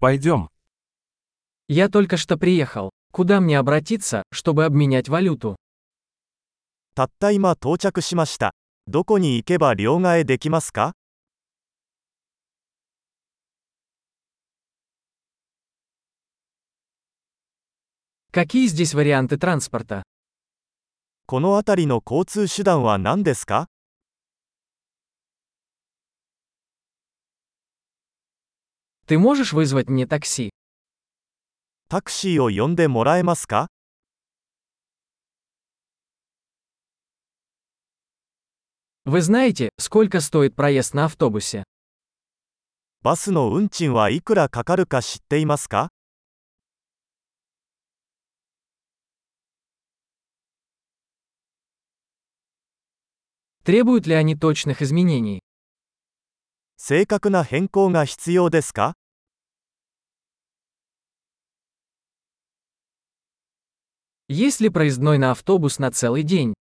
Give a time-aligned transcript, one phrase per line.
[0.00, 0.48] Пойдем.
[1.66, 2.90] Я только что приехал.
[3.10, 5.56] Куда мне обратиться, чтобы обменять валюту?
[6.94, 8.52] たった今到着しました。
[8.86, 10.92] どこに行けば両替できますか
[18.30, 20.02] Какие здесь варианты транспорта?
[21.26, 23.66] この辺りの交通手段は何ですか
[29.07, 30.51] Ты можешь вызвать мне такси?
[31.89, 33.67] タクシーを呼んでもらえますか
[39.05, 41.63] Вы знаете, сколько стоит проезд на автобусе?
[43.03, 45.89] バスの運賃はいくらかかるか知っていますか
[53.65, 55.41] Требуют ли они точных изменений?
[56.77, 58.95] 正確な変更が必要ですか
[64.29, 66.53] Есть ли проездной на автобус на целый день?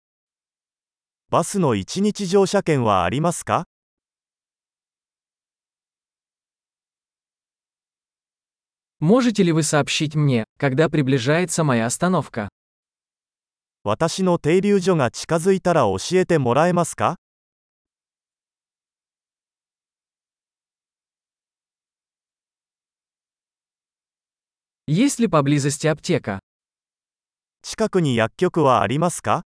[1.30, 3.64] バスの1日乗車券はありますか
[9.00, 12.50] Можете ли вы сообщить мне, когда приближается моя остановка?
[13.84, 17.16] 私の停留所が近づいたら教えてもらえますか
[24.88, 26.42] Есть ли поблизости аптека?
[27.69, 29.42] 近くに薬局はありますか？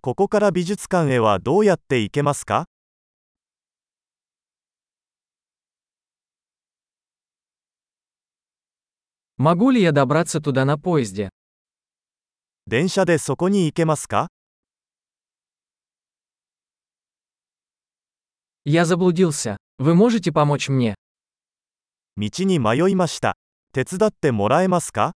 [0.00, 2.64] ここから美術館へはどうやって行けますか？
[12.66, 14.26] 電車でそこに行けますか？
[18.65, 19.55] Я заблудился.
[19.79, 20.95] Вы можете помочь мне?
[22.17, 23.37] 道に迷いました。
[23.71, 25.13] 手伝ってもらえますか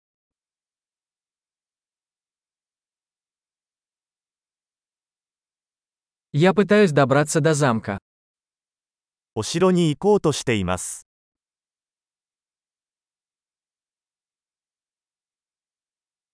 [6.31, 7.97] Я пытаюсь добраться до замка.
[9.35, 11.05] お城に行こうとしています。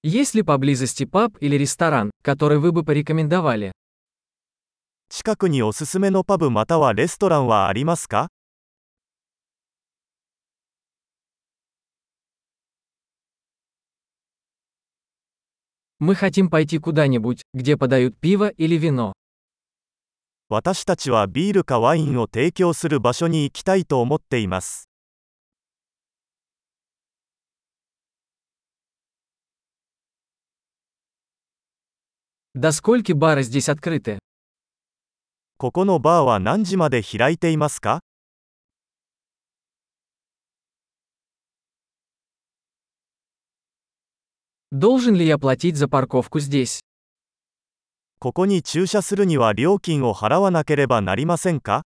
[0.04, 3.72] Есть ли поблизости паб или ресторан, который вы бы порекомендовали?
[5.12, 8.30] 近くにおすすめのパブまたはレストランはありますか
[16.00, 19.14] Мы хотим пойти куда-нибудь, где подают пиво или вино.
[20.50, 24.88] 私たちはビールかワインを提供する場所に行きたいと思っています。
[32.54, 34.20] До скольки бары здесь открыты?
[35.62, 38.02] ここのバーは何時まで開いていますか
[44.72, 46.82] Должен ли я платить за парковку здесь?
[48.20, 51.84] ここに駐車するには料金を払わなければなりませんか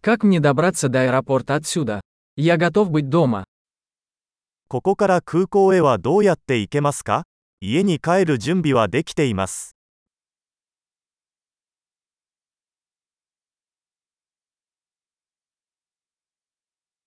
[0.00, 2.00] Как мне добраться до аэропорта отсюда?
[2.34, 3.44] Я готов быть дома.
[4.69, 7.23] ここから空港へはどうやって行けますか？
[7.61, 9.76] 家に帰る準備はできています。